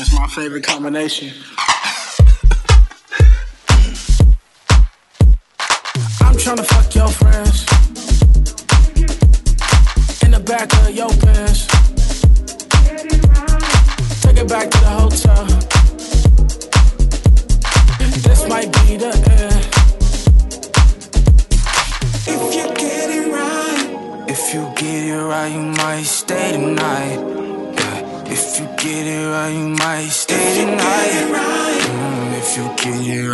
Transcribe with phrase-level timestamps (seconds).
[0.00, 1.30] That's my favorite combination.
[6.22, 6.79] I'm trying to find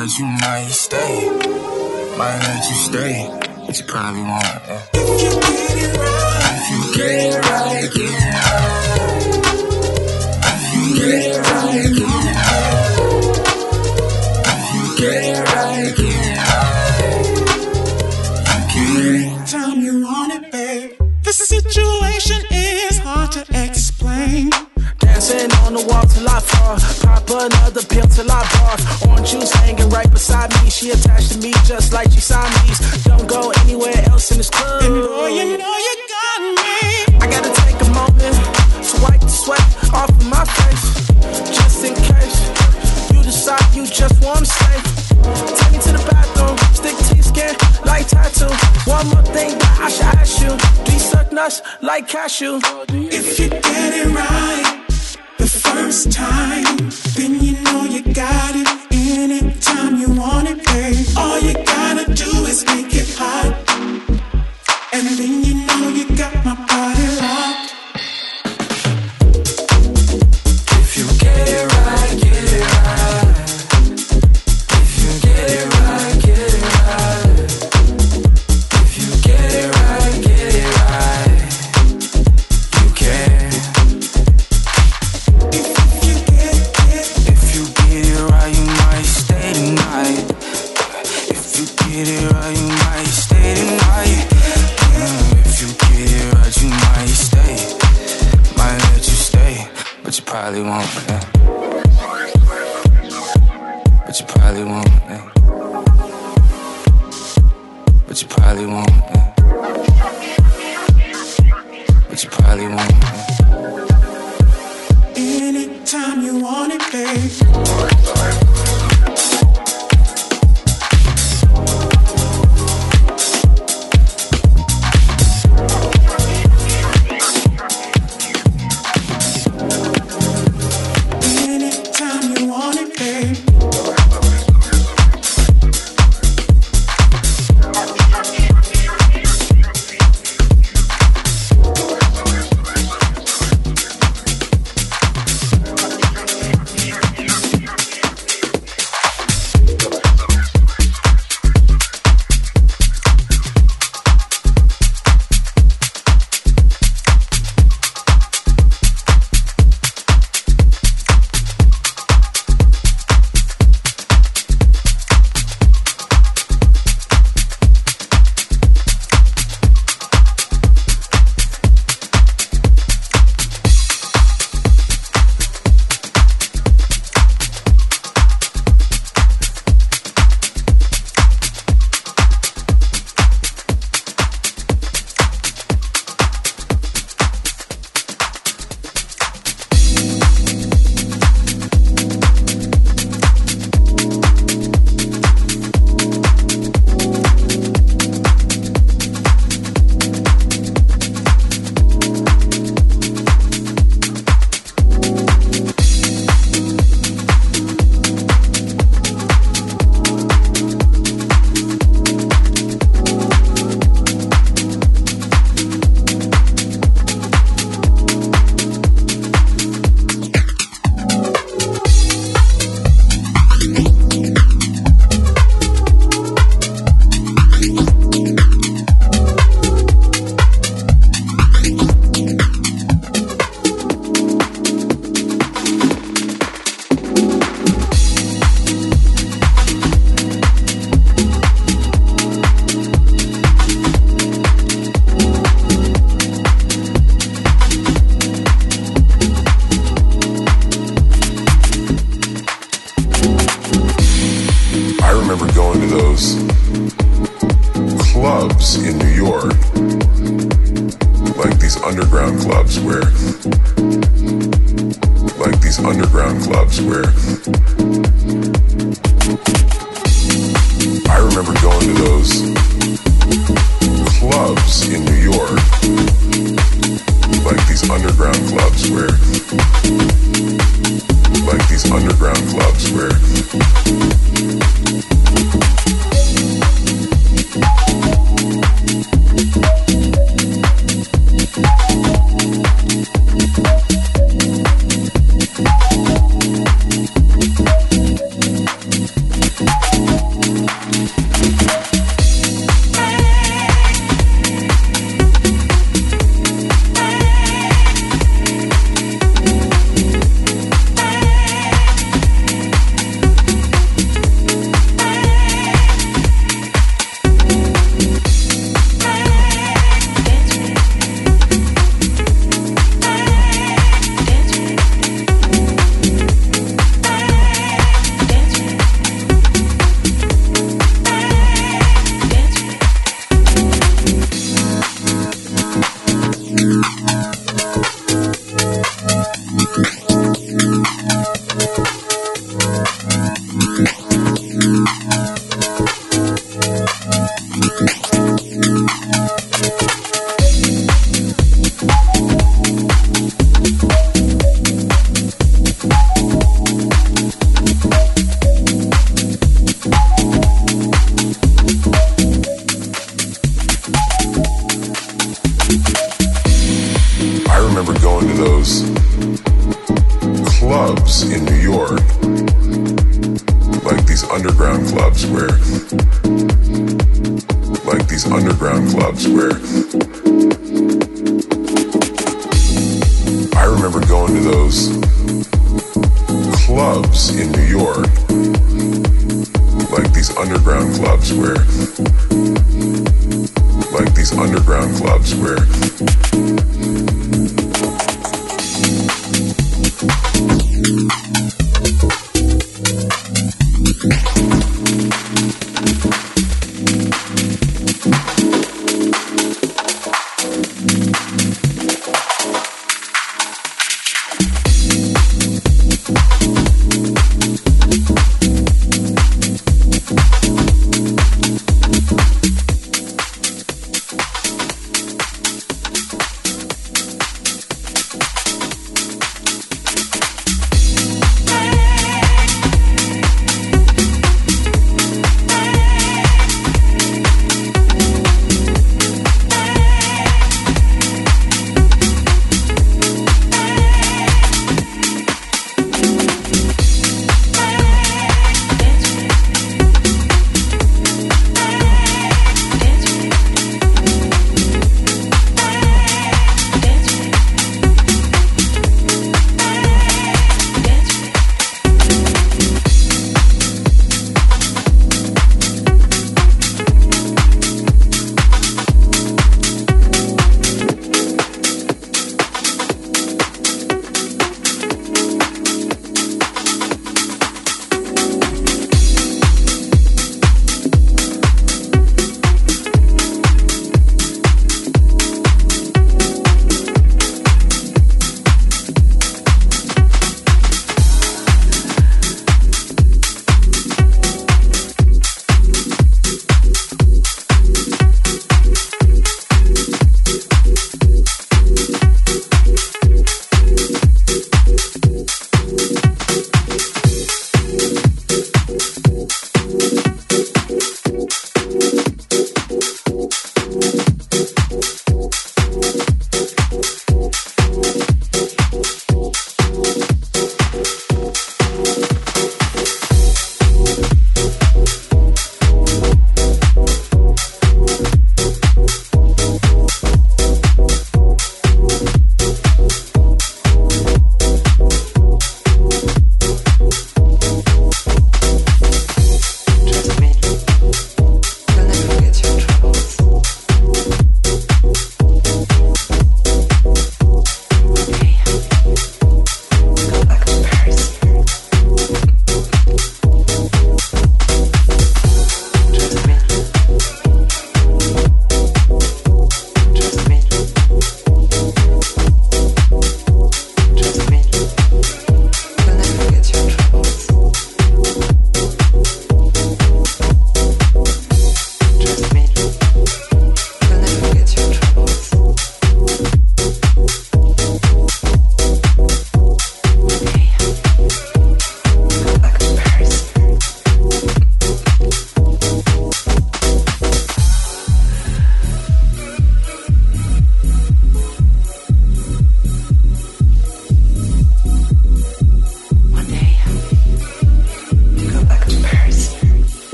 [0.00, 1.28] cause you might stay.
[2.16, 3.28] Might let you stay,
[3.66, 4.42] but you probably won't.
[4.42, 4.82] Yeah.
[4.94, 7.49] If you get it right, if you get it right.
[30.80, 33.04] She attached to me just like she signed these.
[33.04, 34.82] Don't go anywhere else in this club.
[34.82, 37.20] And boy, you know you got me.
[37.20, 38.32] I gotta take a moment
[38.88, 39.60] to wipe the sweat
[39.92, 41.12] off of my face,
[41.52, 44.80] just in case you decide you just wanna stay.
[45.60, 48.48] Take me to the bathroom, stick to your skin like tattoo.
[48.88, 52.58] One more thing that I should ask you: Do you suck nuts like cashew?
[52.64, 52.86] Oh,